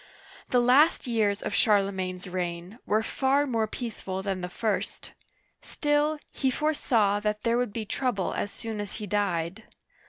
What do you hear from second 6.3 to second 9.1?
he foresaw that there would be trouble as soon as he